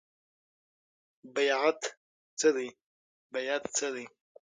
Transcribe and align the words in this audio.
بیعت 1.33 1.83
څه 2.39 3.87
دی؟ 3.93 4.05